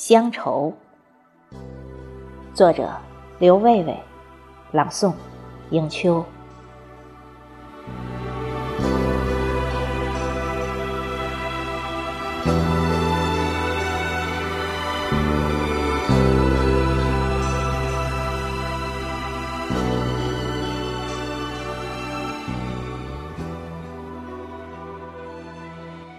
[0.00, 0.72] 乡愁，
[2.54, 2.88] 作者
[3.40, 3.98] 刘卫卫，
[4.70, 5.12] 朗诵
[5.70, 6.24] 迎秋。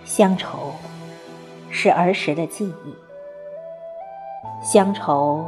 [0.03, 0.75] 乡愁
[1.69, 2.93] 是儿时的记忆，
[4.61, 5.45] 乡愁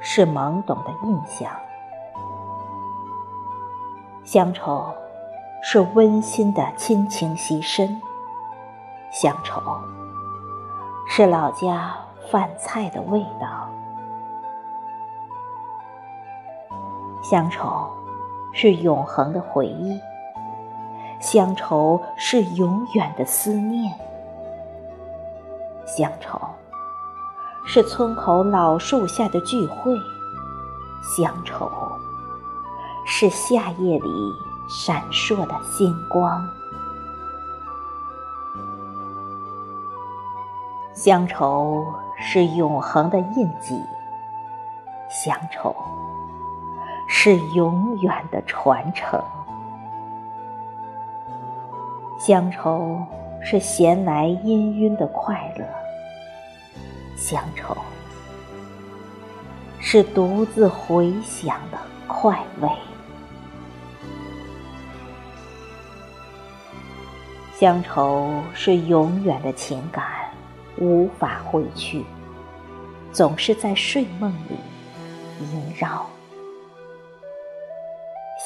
[0.00, 1.50] 是懵懂的印象，
[4.24, 4.86] 乡愁
[5.62, 8.00] 是温馨的亲情牺牲，
[9.10, 9.60] 乡愁
[11.06, 11.94] 是老家
[12.30, 13.68] 饭菜的味道，
[17.22, 17.90] 乡愁
[18.54, 20.00] 是永恒的回忆。
[21.20, 23.94] 乡愁是永远的思念，
[25.86, 26.38] 乡愁
[27.66, 29.98] 是村口老树下的聚会，
[31.02, 31.70] 乡愁
[33.06, 34.32] 是夏夜里
[34.68, 36.46] 闪烁的星光，
[40.94, 41.84] 乡愁
[42.18, 43.82] 是永恒的印记，
[45.08, 45.74] 乡愁
[47.08, 49.20] 是永远的传承。
[52.18, 52.98] 乡愁
[53.42, 55.64] 是闲来氤氲的快乐，
[57.16, 57.76] 乡愁
[59.80, 62.68] 是独自回想的快慰，
[67.58, 70.04] 乡愁是永远的情感，
[70.78, 72.04] 无法挥去，
[73.12, 74.56] 总是在睡梦里
[75.52, 76.06] 萦绕，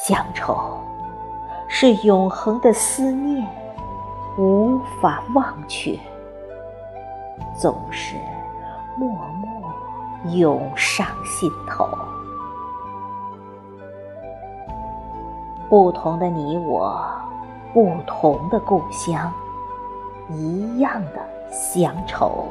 [0.04, 0.78] 乡愁
[1.68, 3.46] 是永恒的思念。
[4.40, 5.98] 无法忘却，
[7.60, 8.14] 总是
[8.98, 9.08] 默
[9.40, 9.72] 默
[10.34, 11.88] 涌上心头。
[15.68, 17.00] 不同的你我，
[17.72, 19.32] 不同的故乡，
[20.28, 22.46] 一样的乡愁。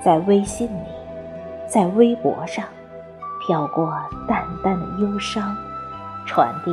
[0.00, 0.88] 在微信里，
[1.68, 2.64] 在微博上，
[3.46, 3.92] 飘过
[4.26, 5.54] 淡淡的忧伤，
[6.26, 6.72] 传递。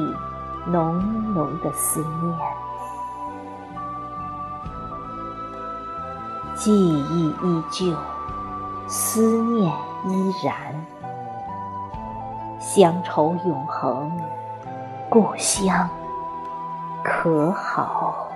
[0.67, 0.99] 浓
[1.33, 2.37] 浓的思念，
[6.55, 7.95] 记忆依旧，
[8.87, 9.73] 思念
[10.05, 10.55] 依然，
[12.59, 14.11] 乡愁永恒，
[15.09, 15.89] 故乡
[17.03, 18.27] 可好？